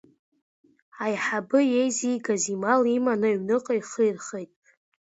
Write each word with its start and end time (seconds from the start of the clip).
Аиҳабы 1.03 1.59
иеизигаз 1.67 2.43
имал 2.53 2.81
иманы 2.95 3.27
аҩныҟа 3.29 3.73
ихы 3.79 4.01
ирхеит. 4.07 4.51